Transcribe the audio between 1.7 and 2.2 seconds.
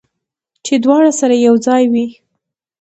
وي